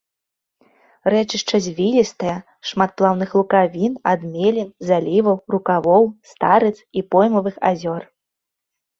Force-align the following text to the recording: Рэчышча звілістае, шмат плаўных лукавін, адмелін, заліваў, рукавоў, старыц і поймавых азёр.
Рэчышча 1.13 1.57
звілістае, 1.65 2.37
шмат 2.69 2.93
плаўных 3.01 3.29
лукавін, 3.39 3.93
адмелін, 4.11 4.69
заліваў, 4.87 5.37
рукавоў, 5.57 6.03
старыц 6.31 6.73
і 7.01 7.05
поймавых 7.17 7.55
азёр. 7.71 8.01